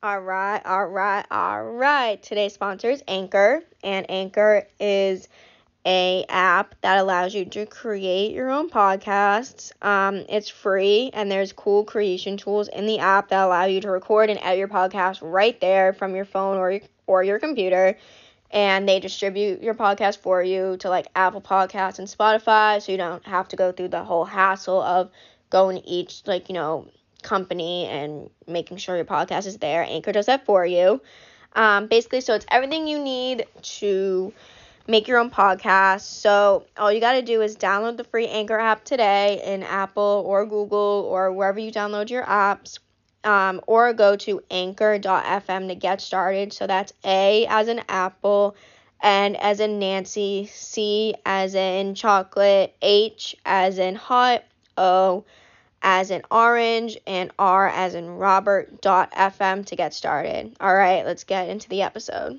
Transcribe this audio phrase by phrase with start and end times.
[0.00, 2.22] All right, all right, all right.
[2.22, 5.26] Today's sponsor is Anchor, and Anchor is
[5.84, 9.72] a app that allows you to create your own podcasts.
[9.84, 13.90] Um, it's free, and there's cool creation tools in the app that allow you to
[13.90, 17.98] record and edit your podcast right there from your phone or your, or your computer.
[18.52, 22.98] And they distribute your podcast for you to like Apple Podcasts and Spotify, so you
[22.98, 25.10] don't have to go through the whole hassle of
[25.50, 26.88] going each like you know
[27.22, 29.82] company and making sure your podcast is there.
[29.82, 31.00] Anchor does that for you.
[31.54, 34.32] Um, basically, so it's everything you need to
[34.86, 36.00] make your own podcast.
[36.00, 40.22] So all you got to do is download the free Anchor app today in Apple
[40.26, 42.78] or Google or wherever you download your apps.
[43.24, 46.52] Um, or go to anchor.fm to get started.
[46.52, 48.54] So that's A as in apple,
[49.02, 54.44] N as in Nancy, C as in chocolate, H as in hot,
[54.78, 55.24] O
[55.90, 60.54] as in orange, and R as in Robert dot FM to get started.
[60.60, 62.38] All right, let's get into the episode.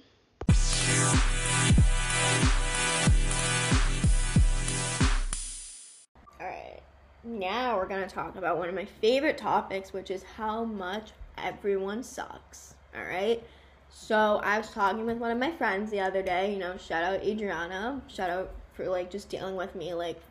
[6.39, 6.80] All right,
[7.23, 12.03] now we're gonna talk about one of my favorite topics, which is how much everyone
[12.03, 12.75] sucks.
[12.95, 13.42] All right.
[13.89, 16.53] So I was talking with one of my friends the other day.
[16.53, 18.00] You know, shout out Adriana.
[18.09, 20.22] Shout out for like just dealing with me like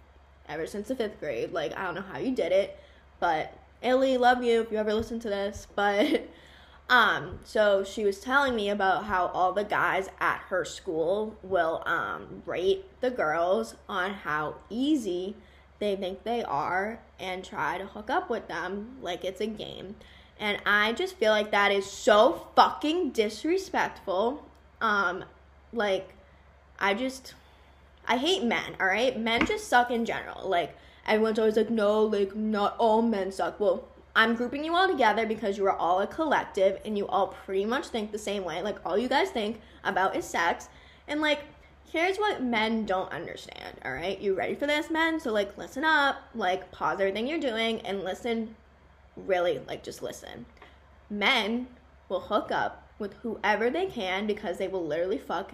[0.48, 1.52] ever since the fifth grade.
[1.52, 2.78] Like I don't know how you did it,
[3.20, 5.66] but Illy, love you if you ever listen to this.
[5.74, 6.28] But
[6.90, 11.82] um, so she was telling me about how all the guys at her school will
[11.86, 15.36] um rate the girls on how easy
[15.78, 19.94] they think they are and try to hook up with them like it's a game.
[20.40, 24.46] And I just feel like that is so fucking disrespectful.
[24.80, 25.24] Um,
[25.72, 26.14] like,
[26.78, 27.34] I just,
[28.06, 29.18] I hate men, all right?
[29.18, 30.48] Men just suck in general.
[30.48, 30.76] Like,
[31.08, 33.58] everyone's always like, no, like, not all men suck.
[33.58, 37.28] Well, I'm grouping you all together because you are all a collective and you all
[37.28, 38.62] pretty much think the same way.
[38.62, 40.68] Like, all you guys think about is sex.
[41.06, 41.40] And, like,
[41.90, 44.20] here's what men don't understand, all right?
[44.20, 45.20] You ready for this, men?
[45.20, 48.54] So, like, listen up, like, pause everything you're doing and listen
[49.26, 50.46] really like just listen.
[51.10, 51.68] Men
[52.08, 55.52] will hook up with whoever they can because they will literally fuck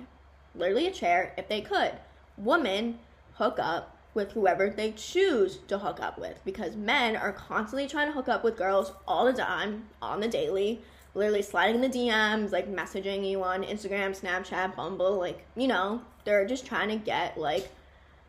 [0.54, 1.92] literally a chair if they could.
[2.36, 2.98] Women
[3.34, 8.06] hook up with whoever they choose to hook up with because men are constantly trying
[8.06, 10.80] to hook up with girls all the time, on the daily,
[11.14, 16.00] literally sliding in the DMs, like messaging you on Instagram, Snapchat, Bumble, like, you know,
[16.24, 17.70] they're just trying to get like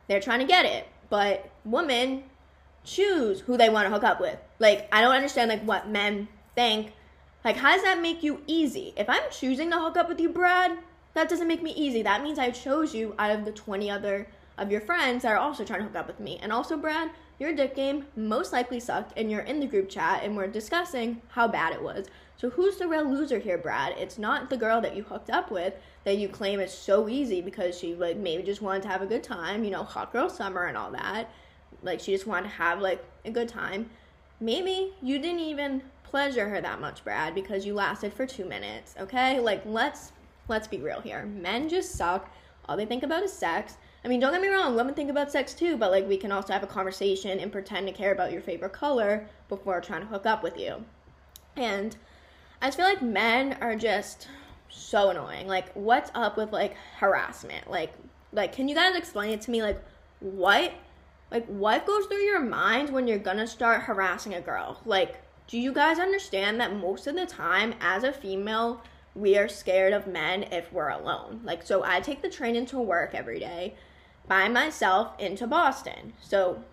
[0.07, 0.87] they're trying to get it.
[1.09, 2.23] But women
[2.83, 4.37] choose who they want to hook up with.
[4.59, 6.93] Like, I don't understand like what men think.
[7.43, 8.93] Like, how does that make you easy?
[8.97, 10.77] If I'm choosing to hook up with you, Brad,
[11.13, 12.01] that doesn't make me easy.
[12.01, 15.37] That means I chose you out of the 20 other of your friends that are
[15.37, 16.39] also trying to hook up with me.
[16.41, 20.23] And also, Brad, your dick game most likely sucked, and you're in the group chat,
[20.23, 22.07] and we're discussing how bad it was.
[22.37, 23.95] So who's the real loser here, Brad?
[23.97, 25.73] It's not the girl that you hooked up with
[26.03, 29.05] that you claim is so easy because she like maybe just wanted to have a
[29.05, 31.29] good time, you know, hot girl summer and all that
[31.85, 33.89] like she just wanted to have like a good time.
[34.39, 38.95] Maybe you didn't even pleasure her that much, Brad, because you lasted for 2 minutes,
[38.99, 39.39] okay?
[39.39, 40.11] Like let's
[40.47, 41.25] let's be real here.
[41.25, 42.31] Men just suck.
[42.67, 43.77] All they think about is sex.
[44.05, 46.31] I mean, don't get me wrong, women think about sex too, but like we can
[46.31, 50.07] also have a conversation and pretend to care about your favorite color before trying to
[50.07, 50.85] hook up with you.
[51.55, 51.97] And
[52.61, 54.27] I just feel like men are just
[54.69, 55.47] so annoying.
[55.47, 57.67] Like, what's up with like harassment?
[57.67, 57.93] Like,
[58.31, 59.63] like, can you guys explain it to me?
[59.63, 59.83] Like,
[60.19, 60.71] what
[61.31, 64.79] like, what goes through your mind when you're gonna start harassing a girl?
[64.85, 68.83] Like, do you guys understand that most of the time, as a female,
[69.15, 71.41] we are scared of men if we're alone?
[71.43, 73.73] Like, so I take the train into work every day
[74.27, 76.13] by myself into Boston.
[76.21, 76.63] So,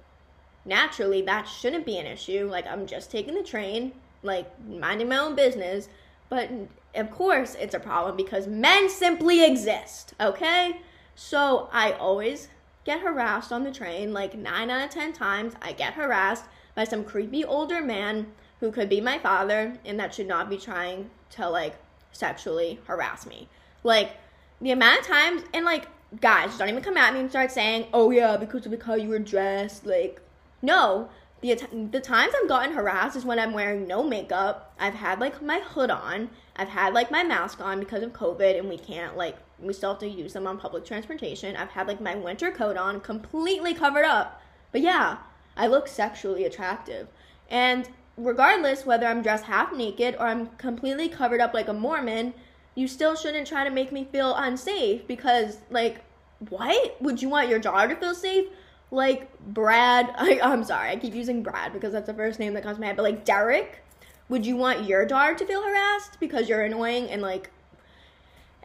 [0.64, 2.48] naturally, that shouldn't be an issue.
[2.50, 3.92] Like, I'm just taking the train,
[4.22, 5.88] like, minding my own business.
[6.28, 6.50] But
[6.94, 10.80] of course, it's a problem because men simply exist, okay?
[11.14, 12.48] So, I always
[12.84, 14.12] get harassed on the train.
[14.12, 18.26] Like nine out of ten times, I get harassed by some creepy older man
[18.60, 21.76] who could be my father and that should not be trying to like
[22.12, 23.48] sexually harass me.
[23.82, 24.16] Like
[24.60, 25.88] the amount of times, and like
[26.20, 29.08] guys, don't even come at me and start saying, "Oh yeah, because of how you
[29.08, 30.20] were dressed." Like,
[30.60, 31.08] no.
[31.40, 31.60] The,
[31.90, 34.72] the times I've gotten harassed is when I'm wearing no makeup.
[34.78, 36.30] I've had like my hood on.
[36.54, 39.90] I've had like my mask on because of COVID and we can't like we still
[39.90, 41.56] have to use them on public transportation.
[41.56, 44.40] I've had like my winter coat on completely covered up.
[44.70, 45.18] But yeah,
[45.56, 47.08] I look sexually attractive.
[47.50, 52.34] And regardless whether I'm dressed half naked or I'm completely covered up like a Mormon,
[52.74, 56.00] you still shouldn't try to make me feel unsafe because like
[56.48, 57.00] what?
[57.00, 58.46] Would you want your daughter to feel safe?
[58.90, 62.62] Like Brad, I, I'm sorry, I keep using Brad because that's the first name that
[62.62, 63.82] comes to my head, but like Derek,
[64.28, 67.50] would you want your daughter to feel harassed because you're annoying and like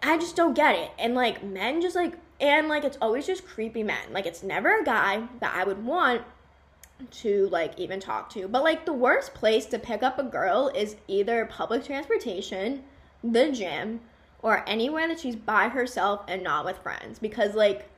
[0.01, 0.91] I just don't get it.
[0.99, 4.11] And like men just like and like it's always just creepy men.
[4.11, 6.21] Like it's never a guy that I would want
[7.09, 8.47] to like even talk to.
[8.47, 12.83] But like the worst place to pick up a girl is either public transportation,
[13.23, 14.01] the gym,
[14.41, 17.89] or anywhere that she's by herself and not with friends because like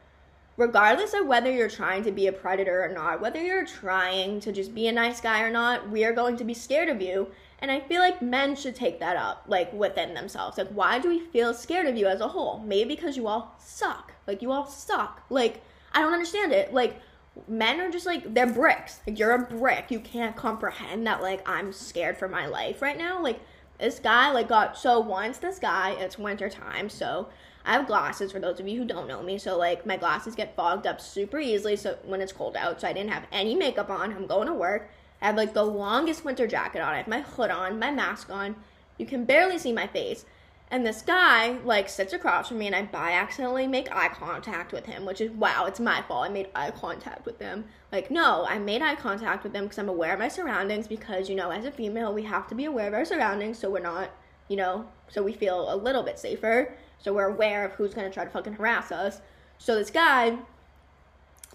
[0.59, 4.51] regardless of whether you're trying to be a predator or not, whether you're trying to
[4.51, 7.25] just be a nice guy or not, we are going to be scared of you.
[7.59, 10.57] And I feel like men should take that up, like within themselves.
[10.57, 12.59] Like, why do we feel scared of you as a whole?
[12.59, 14.11] Maybe because you all suck.
[14.27, 15.21] Like, you all suck.
[15.29, 15.63] Like,
[15.93, 16.73] I don't understand it.
[16.73, 16.99] Like,
[17.47, 18.99] men are just like, they're bricks.
[19.07, 19.91] Like, you're a brick.
[19.91, 23.23] You can't comprehend that, like, I'm scared for my life right now.
[23.23, 23.39] Like,
[23.79, 27.29] this guy, like, got, so once this guy, it's winter time, so
[27.65, 29.37] I have glasses for those of you who don't know me.
[29.37, 32.81] So like my glasses get fogged up super easily so when it's cold out.
[32.81, 34.13] So I didn't have any makeup on.
[34.13, 34.89] I'm going to work.
[35.21, 36.93] I have like the longest winter jacket on.
[36.93, 38.55] I have my hood on, my mask on.
[38.97, 40.25] You can barely see my face.
[40.71, 44.71] And this guy like sits across from me and I by accidentally make eye contact
[44.71, 46.29] with him, which is wow, it's my fault.
[46.29, 47.65] I made eye contact with him.
[47.91, 51.27] Like no, I made eye contact with him because I'm aware of my surroundings because
[51.27, 53.79] you know, as a female, we have to be aware of our surroundings so we're
[53.79, 54.11] not,
[54.47, 56.75] you know, so we feel a little bit safer.
[56.99, 59.21] So we're aware of who's gonna try to fucking harass us.
[59.57, 60.37] So this guy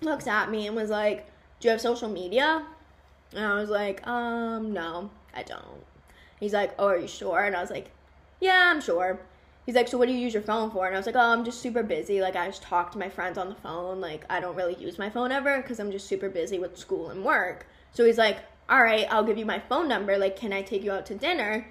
[0.02, 1.26] looks at me and was like,
[1.60, 2.66] Do you have social media?
[3.32, 5.84] And I was like, Um, no, I don't.
[6.40, 7.44] He's like, Oh, are you sure?
[7.44, 7.92] And I was like,
[8.44, 9.20] Yeah, I'm sure.
[9.64, 10.86] He's like, So what do you use your phone for?
[10.86, 12.20] And I was like, Oh, I'm just super busy.
[12.20, 14.02] Like, I just talk to my friends on the phone.
[14.02, 17.08] Like, I don't really use my phone ever because I'm just super busy with school
[17.08, 17.66] and work.
[17.92, 20.18] So he's like, All right, I'll give you my phone number.
[20.18, 21.66] Like, can I take you out to dinner?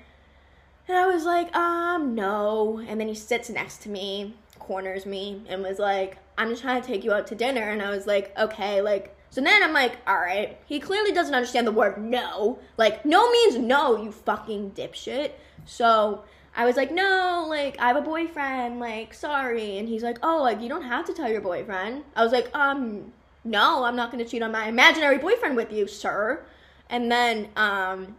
[0.87, 2.83] And I was like, um, no.
[2.87, 6.81] And then he sits next to me, corners me, and was like, I'm just trying
[6.81, 7.69] to take you out to dinner.
[7.69, 10.57] And I was like, okay, like, so then I'm like, all right.
[10.65, 12.59] He clearly doesn't understand the word no.
[12.77, 15.31] Like, no means no, you fucking dipshit.
[15.65, 16.23] So
[16.55, 19.77] I was like, no, like, I have a boyfriend, like, sorry.
[19.77, 22.03] And he's like, oh, like, you don't have to tell your boyfriend.
[22.15, 23.11] I was like, um,
[23.43, 26.45] no, I'm not gonna cheat on my imaginary boyfriend with you, sir.
[26.89, 28.15] And then, um,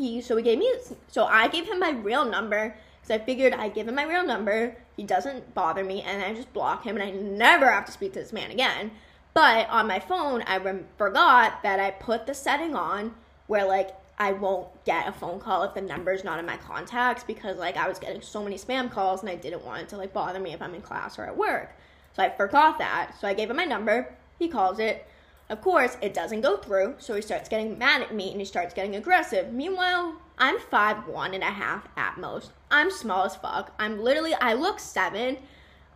[0.00, 0.72] he so he gave me
[1.08, 4.24] so I gave him my real number because I figured I give him my real
[4.24, 4.76] number.
[4.96, 8.12] He doesn't bother me, and I just block him, and I never have to speak
[8.14, 8.90] to this man again.
[9.32, 13.14] But on my phone, I rem- forgot that I put the setting on
[13.46, 13.90] where like
[14.20, 17.78] I won't get a phone call if the number's not in my contacts because like
[17.78, 20.38] I was getting so many spam calls and I didn't want it to like bother
[20.38, 21.74] me if I'm in class or at work.
[22.14, 23.12] So I forgot that.
[23.18, 24.14] So I gave him my number.
[24.38, 25.06] He calls it.
[25.48, 28.44] Of course, it doesn't go through, so he starts getting mad at me and he
[28.44, 29.52] starts getting aggressive.
[29.52, 32.52] Meanwhile, I'm five one and a half at most.
[32.70, 33.72] I'm small as fuck.
[33.78, 35.38] I'm literally I look seven.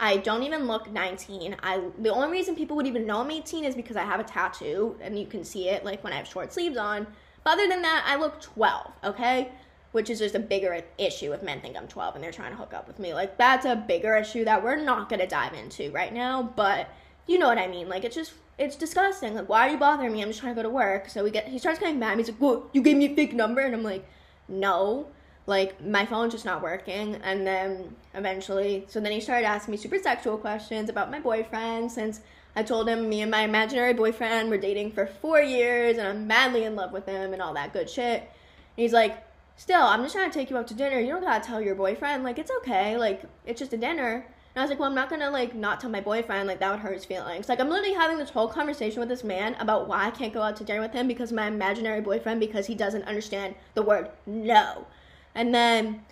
[0.00, 1.56] I don't even look 19.
[1.62, 4.24] I the only reason people would even know I'm 18 is because I have a
[4.24, 7.06] tattoo and you can see it like when I have short sleeves on.
[7.44, 9.52] But other than that, I look 12, okay?
[9.92, 12.56] Which is just a bigger issue if men think I'm 12 and they're trying to
[12.56, 13.14] hook up with me.
[13.14, 16.88] Like that's a bigger issue that we're not to dive into right now, but
[17.26, 17.88] you know what I mean.
[17.88, 19.34] Like it's just it's disgusting.
[19.34, 20.22] Like, why are you bothering me?
[20.22, 21.08] I'm just trying to go to work.
[21.08, 22.18] So we get, he starts getting mad.
[22.18, 23.60] He's like, well, you gave me a fake number.
[23.60, 24.06] And I'm like,
[24.48, 25.08] no,
[25.46, 27.16] like my phone's just not working.
[27.16, 31.90] And then eventually, so then he started asking me super sexual questions about my boyfriend
[31.90, 32.20] since
[32.56, 36.26] I told him me and my imaginary boyfriend were dating for four years and I'm
[36.26, 38.20] madly in love with him and all that good shit.
[38.20, 38.28] And
[38.76, 39.24] he's like,
[39.56, 41.00] still, I'm just trying to take you out to dinner.
[41.00, 42.22] You don't gotta tell your boyfriend.
[42.22, 42.96] Like, it's okay.
[42.96, 44.26] Like, it's just a dinner.
[44.54, 46.70] And I was like, well, I'm not gonna like not tell my boyfriend, like that
[46.70, 47.48] would hurt his feelings.
[47.48, 50.42] Like I'm literally having this whole conversation with this man about why I can't go
[50.42, 54.10] out to dinner with him because my imaginary boyfriend because he doesn't understand the word
[54.26, 54.86] no.
[55.34, 56.02] And then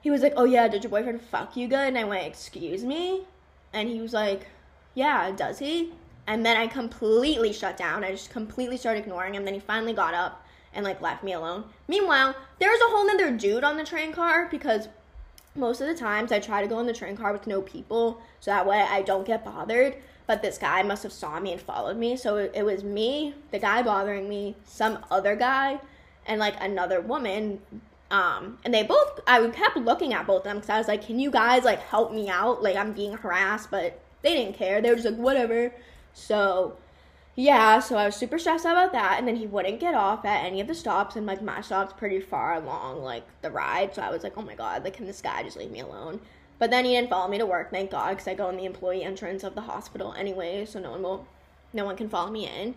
[0.00, 1.86] he was like, Oh yeah, did your boyfriend fuck you good?
[1.86, 3.26] And I went, Excuse me?
[3.72, 4.48] And he was like,
[4.94, 5.92] Yeah, does he?
[6.26, 8.04] And then I completely shut down.
[8.04, 9.44] I just completely started ignoring him.
[9.44, 11.64] Then he finally got up and like left me alone.
[11.88, 14.88] Meanwhile, there was a whole nother dude on the train car because
[15.54, 18.20] most of the times I try to go in the train car with no people
[18.40, 19.96] so that way I don't get bothered.
[20.26, 22.16] But this guy must have saw me and followed me.
[22.16, 25.80] So it, it was me, the guy bothering me, some other guy,
[26.26, 27.60] and like another woman.
[28.10, 31.04] Um, and they both, I kept looking at both of them because I was like,
[31.06, 32.62] can you guys like help me out?
[32.62, 34.80] Like I'm being harassed, but they didn't care.
[34.80, 35.72] They were just like, whatever.
[36.14, 36.76] So
[37.36, 40.24] yeah, so I was super stressed out about that, and then he wouldn't get off
[40.24, 43.94] at any of the stops, and like my stop's pretty far along like the ride,
[43.94, 46.20] so I was like, oh my god, like can this guy just leave me alone?
[46.60, 48.64] But then he didn't follow me to work, thank God, because I go in the
[48.64, 51.26] employee entrance of the hospital anyway, so no one will,
[51.72, 52.76] no one can follow me in.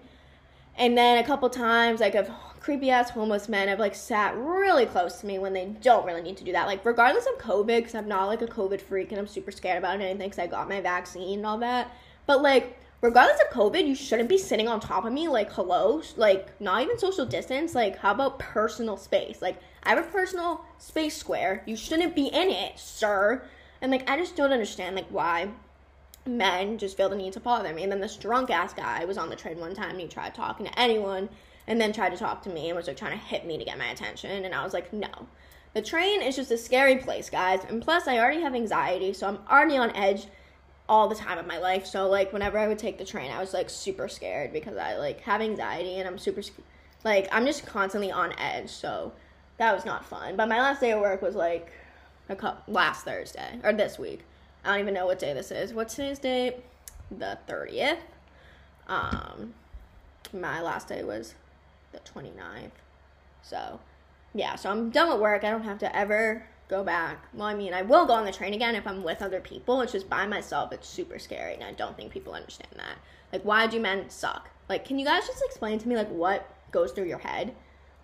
[0.77, 2.29] And then a couple times, like of
[2.59, 6.21] creepy ass homeless men have like sat really close to me when they don't really
[6.21, 6.67] need to do that.
[6.67, 9.77] Like regardless of COVID, because I'm not like a COVID freak and I'm super scared
[9.77, 11.91] about anything because I got my vaccine and all that.
[12.25, 16.01] But like regardless of COVID, you shouldn't be sitting on top of me like hello,
[16.17, 17.73] like not even social distance.
[17.73, 19.41] Like how about personal space?
[19.41, 21.63] Like I have a personal space square.
[21.65, 23.43] You shouldn't be in it, sir.
[23.81, 25.49] And like I just don't understand like why
[26.27, 27.83] men just feel the need to bother me.
[27.83, 30.35] And then this drunk ass guy was on the train one time and he tried
[30.35, 31.29] talking to anyone
[31.67, 33.65] and then tried to talk to me and was like trying to hit me to
[33.65, 34.45] get my attention.
[34.45, 35.27] And I was like, no.
[35.73, 37.61] The train is just a scary place, guys.
[37.67, 40.25] And plus, I already have anxiety, so I'm already on edge
[40.89, 41.85] all the time of my life.
[41.85, 44.97] So like whenever I would take the train, I was like super scared because I
[44.97, 46.41] like have anxiety and I'm super
[47.03, 48.69] like I'm just constantly on edge.
[48.69, 49.11] So
[49.57, 50.35] that was not fun.
[50.35, 51.71] But my last day of work was like
[52.29, 54.21] a couple, last Thursday or this week.
[54.67, 55.73] I don't even know what day this is.
[55.73, 56.57] What's today's date?
[57.09, 57.99] The 30th.
[58.87, 59.53] Um
[60.33, 61.35] my last day was
[61.93, 62.71] the 29th.
[63.41, 63.79] So,
[64.33, 65.45] yeah, so I'm done with work.
[65.45, 67.25] I don't have to ever go back.
[67.33, 69.79] Well, I mean, I will go on the train again if I'm with other people.
[69.79, 70.73] It's just by myself.
[70.73, 72.97] It's super scary, and I don't think people understand that.
[73.31, 74.49] Like, why do men suck?
[74.67, 77.55] Like, can you guys just explain to me like what goes through your head?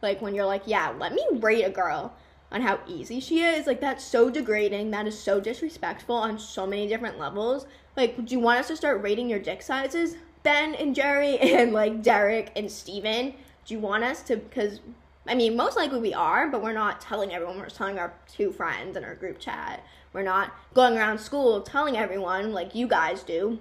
[0.02, 2.14] Like when you're like, yeah, let me rate a girl
[2.54, 3.68] on how easy she is.
[3.68, 4.92] Like that's so degrading.
[4.92, 7.66] That is so disrespectful on so many different levels.
[7.98, 10.16] Like, do you want us to start rating your dick sizes?
[10.44, 13.34] Ben and Jerry and like Derek and Steven?
[13.66, 14.38] Do you want us to?
[14.38, 14.80] Because
[15.28, 17.58] I mean, most likely we are, but we're not telling everyone.
[17.58, 19.84] We're telling our two friends in our group chat.
[20.12, 23.58] We're not going around school telling everyone like you guys do.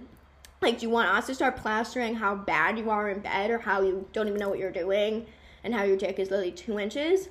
[0.61, 3.59] Like, do you want us to start plastering how bad you are in bed or
[3.59, 5.27] how you don't even know what you're doing
[5.65, 7.29] and how your dick is literally two inches?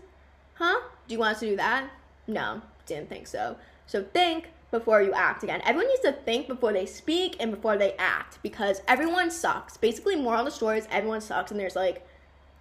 [0.56, 0.82] Huh?
[1.12, 1.92] Do you want us to do that?
[2.26, 3.58] No, didn't think so.
[3.86, 5.62] So think before you act again.
[5.66, 9.76] Everyone needs to think before they speak and before they act because everyone sucks.
[9.76, 12.08] Basically, moral of the story is everyone sucks and there's like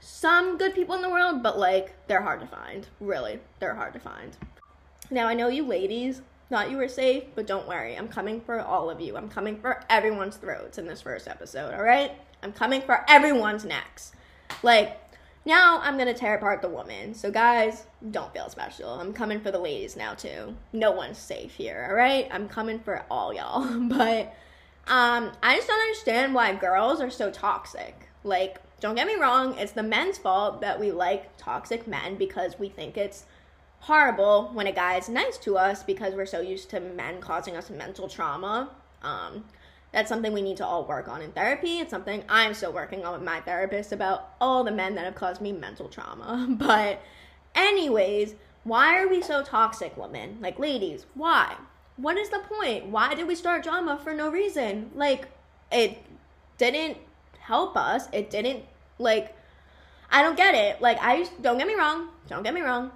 [0.00, 2.88] some good people in the world, but like they're hard to find.
[2.99, 4.37] Really, they're hard to find.
[5.12, 7.97] Now I know you ladies thought you were safe, but don't worry.
[7.97, 9.16] I'm coming for all of you.
[9.16, 12.11] I'm coming for everyone's throats in this first episode, all right?
[12.42, 14.11] I'm coming for everyone's necks.
[14.64, 15.00] Like
[15.44, 17.14] now I'm to tear apart the woman.
[17.14, 18.90] So guys, don't feel special.
[18.90, 20.56] I'm coming for the ladies now too.
[20.73, 22.28] No one's safe here, all right?
[22.30, 23.66] I'm coming for all y'all.
[23.88, 24.35] but
[24.87, 28.09] um I just don't understand why girls are so toxic.
[28.23, 32.59] Like don't get me wrong, it's the men's fault that we like toxic men because
[32.59, 33.26] we think it's
[33.80, 37.56] horrible when a guy is nice to us because we're so used to men causing
[37.56, 38.70] us mental trauma.
[39.02, 39.44] Um,
[39.92, 41.78] that's something we need to all work on in therapy.
[41.78, 45.14] It's something I'm still working on with my therapist about all the men that have
[45.14, 46.47] caused me mental trauma.
[46.59, 47.02] But,
[47.54, 50.38] anyways, why are we so toxic, women?
[50.40, 51.56] Like, ladies, why?
[51.97, 52.87] What is the point?
[52.87, 54.90] Why did we start drama for no reason?
[54.94, 55.28] Like,
[55.73, 55.99] it
[56.59, 56.99] didn't
[57.38, 58.09] help us.
[58.12, 58.64] It didn't
[58.99, 59.35] like
[60.11, 60.80] I don't get it.
[60.80, 62.92] Like I don't get me wrong, don't get me wrong.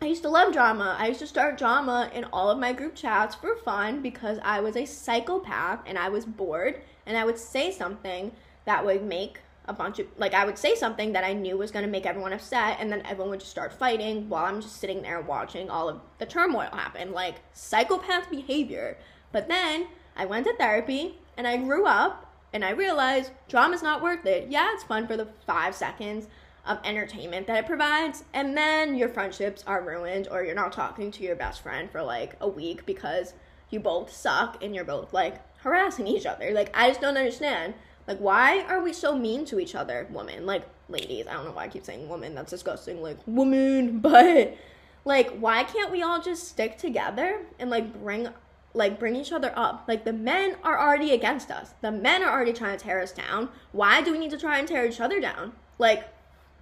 [0.00, 0.96] I used to love drama.
[0.96, 4.60] I used to start drama in all of my group chats for fun because I
[4.60, 8.30] was a psychopath and I was bored and I would say something
[8.64, 11.72] that would make a bunch of like I would say something that I knew was
[11.72, 14.76] going to make everyone upset and then everyone would just start fighting while I'm just
[14.76, 18.96] sitting there watching all of the turmoil happen like psychopath behavior.
[19.32, 24.00] But then I went to therapy and I grew up and I realized drama's not
[24.00, 24.48] worth it.
[24.48, 26.28] Yeah, it's fun for the five seconds
[26.68, 31.10] of entertainment that it provides, and then your friendships are ruined, or you're not talking
[31.10, 33.34] to your best friend for like a week because
[33.70, 36.52] you both suck and you're both like harassing each other.
[36.52, 37.74] Like, I just don't understand.
[38.06, 40.46] Like, why are we so mean to each other, women?
[40.46, 43.02] Like, ladies, I don't know why I keep saying woman, that's disgusting.
[43.02, 44.56] Like, woman, but
[45.04, 48.28] like, why can't we all just stick together and like bring
[48.74, 49.84] like bring each other up.
[49.88, 51.74] Like the men are already against us.
[51.80, 53.48] The men are already trying to tear us down.
[53.72, 55.52] Why do we need to try and tear each other down?
[55.78, 56.08] Like,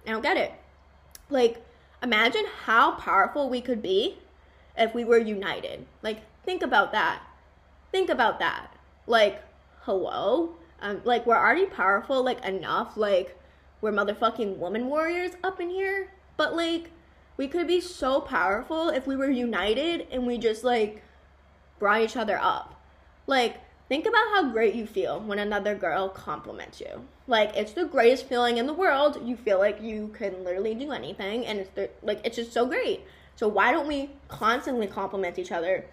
[0.07, 0.53] I don't get it.
[1.29, 1.61] Like,
[2.01, 4.17] imagine how powerful we could be
[4.77, 5.85] if we were united.
[6.01, 7.21] Like, think about that.
[7.91, 8.73] Think about that.
[9.05, 9.43] Like,
[9.81, 10.55] hello?
[10.81, 13.37] Um, like we're already powerful, like enough, like
[13.81, 16.11] we're motherfucking woman warriors up in here.
[16.37, 16.91] But like
[17.35, 21.03] we could be so powerful if we were united and we just like
[21.79, 22.79] brought each other up.
[23.25, 23.57] Like,
[23.89, 27.05] think about how great you feel when another girl compliments you.
[27.27, 29.19] Like, it's the greatest feeling in the world.
[29.23, 33.01] You feel like you can literally do anything, and it's like it's just so great.
[33.35, 35.85] So why don't we constantly compliment each other,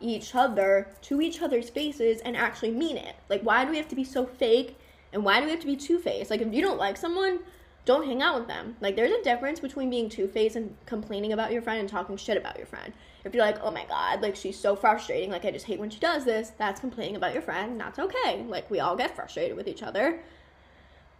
[0.00, 3.16] each other to each other's faces, and actually mean it?
[3.28, 4.78] Like, why do we have to be so fake?
[5.12, 6.30] And why do we have to be two faced?
[6.30, 7.40] Like, if you don't like someone,
[7.84, 8.76] don't hang out with them.
[8.80, 12.16] Like, there's a difference between being two faced and complaining about your friend and talking
[12.16, 12.92] shit about your friend.
[13.26, 15.90] If you're like, oh my god, like she's so frustrating, like I just hate when
[15.90, 18.44] she does this, that's complaining about your friend, that's okay.
[18.46, 20.20] Like, we all get frustrated with each other.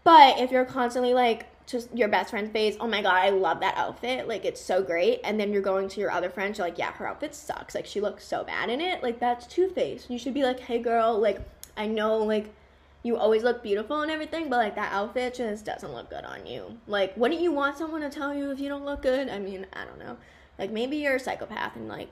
[0.04, 3.58] But if you're constantly like, just your best friend's face, oh my god, I love
[3.58, 6.66] that outfit, like it's so great, and then you're going to your other friends, you're
[6.66, 9.68] like, yeah, her outfit sucks, like she looks so bad in it, like that's two
[9.68, 10.08] faced.
[10.08, 11.40] You should be like, hey girl, like
[11.76, 12.54] I know, like
[13.02, 16.46] you always look beautiful and everything, but like that outfit just doesn't look good on
[16.46, 16.78] you.
[16.86, 19.28] Like, wouldn't you want someone to tell you if you don't look good?
[19.28, 20.16] I mean, I don't know.
[20.58, 22.10] Like, maybe you're a psychopath and like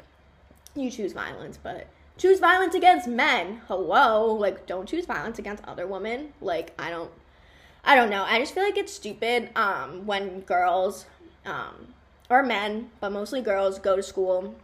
[0.75, 1.87] you choose violence, but
[2.17, 3.63] choose violence against men.
[3.69, 6.33] Hello, like don't choose violence against other women.
[6.41, 7.11] Like, I don't
[7.85, 8.25] I don't know.
[8.25, 11.07] I just feel like it's stupid um when girls
[11.45, 11.95] um
[12.31, 14.55] or men, but mostly girls go to school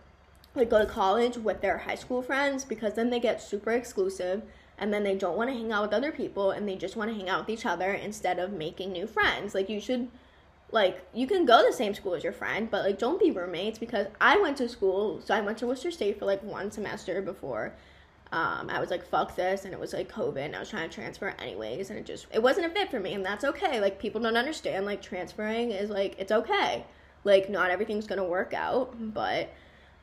[0.55, 4.43] like go to college with their high school friends because then they get super exclusive
[4.79, 7.11] and then they don't want to hang out with other people and they just want
[7.11, 9.55] to hang out with each other instead of making new friends.
[9.55, 10.09] Like you should
[10.73, 13.31] like you can go to the same school as your friend, but like don't be
[13.31, 16.71] roommates because I went to school, so I went to Worcester State for like one
[16.71, 17.75] semester before
[18.33, 20.89] um, I was like, fuck this, and it was like COVID, and I was trying
[20.89, 23.81] to transfer anyways, and it just it wasn't a fit for me, and that's okay.
[23.81, 26.85] Like people don't understand, like transferring is like it's okay.
[27.25, 29.53] Like not everything's gonna work out, but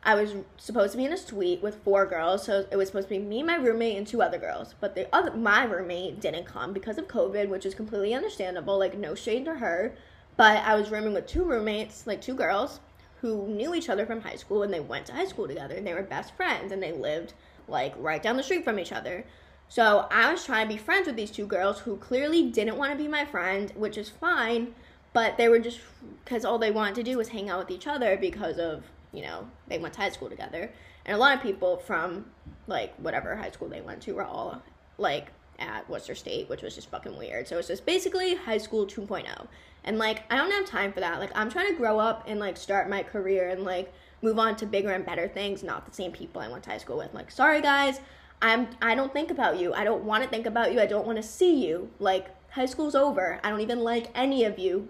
[0.04, 3.08] I was supposed to be in a suite with four girls, so it was supposed
[3.08, 4.76] to be me, my roommate, and two other girls.
[4.82, 8.78] But the other my roommate didn't come because of COVID, which is completely understandable.
[8.78, 9.96] Like no shade to her,
[10.38, 12.80] but I was rooming with two roommates, like two girls
[13.22, 15.86] who knew each other from high school, and they went to high school together, and
[15.86, 17.34] they were best friends, and they lived
[17.68, 19.26] like right down the street from each other.
[19.68, 22.92] So I was trying to be friends with these two girls who clearly didn't want
[22.92, 24.74] to be my friend, which is fine,
[25.12, 25.80] but they were just
[26.24, 29.22] because all they wanted to do was hang out with each other because of you
[29.24, 30.72] know, they went to high school together.
[31.06, 32.26] And a lot of people from
[32.68, 34.62] like whatever high school they went to were all
[34.98, 37.48] like at Worcester State, which was just fucking weird.
[37.48, 39.48] So it's just basically high school 2.0.
[39.84, 41.20] And like I don't have time for that.
[41.20, 44.56] Like I'm trying to grow up and like start my career and like move on
[44.58, 47.14] to bigger and better things, not the same people I went to high school with.
[47.14, 48.02] Like sorry guys,
[48.42, 49.74] I'm I don't think about you.
[49.74, 50.80] I don't want to think about you.
[50.80, 51.90] I don't want to see you.
[52.00, 53.40] Like high school's over.
[53.44, 54.90] I don't even like any of you.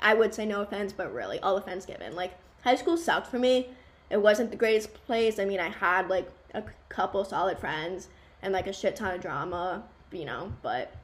[0.00, 2.16] I would say no offense, but really, all offense given.
[2.16, 2.32] Like
[2.64, 3.68] high school sucked for me.
[4.10, 5.38] It wasn't the greatest place.
[5.38, 8.08] I mean, I had like a couple solid friends
[8.42, 10.94] and like a shit ton of drama, you know, but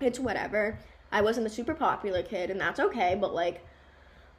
[0.00, 0.78] it's whatever.
[1.10, 3.64] I wasn't a super popular kid, and that's okay, but like,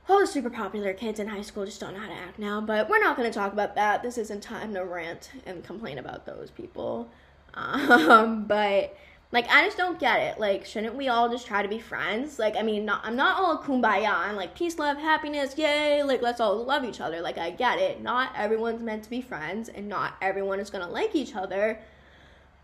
[0.09, 2.59] all the super popular kids in high school just don't know how to act now.
[2.59, 4.03] But we're not going to talk about that.
[4.03, 7.09] This isn't time to rant and complain about those people.
[7.53, 8.97] Um, but
[9.33, 10.39] like I just don't get it.
[10.39, 12.37] Like, shouldn't we all just try to be friends?
[12.37, 16.03] Like, I mean, not, I'm not all kumbaya I'm like peace, love, happiness, yay.
[16.03, 17.19] Like, let's all love each other.
[17.19, 18.01] Like, I get it.
[18.01, 21.79] Not everyone's meant to be friends, and not everyone is gonna like each other.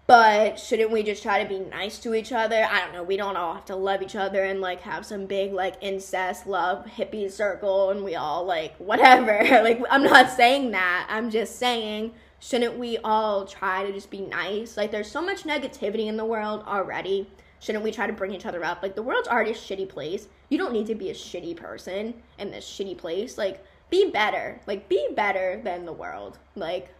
[0.09, 2.67] But shouldn't we just try to be nice to each other?
[2.67, 3.03] I don't know.
[3.03, 6.47] We don't all have to love each other and like have some big like incest
[6.47, 9.37] love hippie circle and we all like whatever.
[9.63, 11.05] like, I'm not saying that.
[11.11, 14.77] I'm just saying shouldn't we all try to just be nice?
[14.77, 17.29] Like, there's so much negativity in the world already.
[17.59, 18.81] Shouldn't we try to bring each other up?
[18.81, 20.27] Like, the world's already a shitty place.
[20.47, 23.37] You don't need to be a shitty person in this shitty place.
[23.37, 24.59] Like, be better.
[24.65, 26.39] Like, be better than the world.
[26.55, 26.95] Like,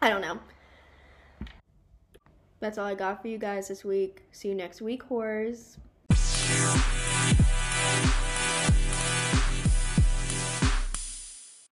[0.00, 0.38] I don't know.
[2.64, 4.22] That's all I got for you guys this week.
[4.32, 5.76] See you next week, whores.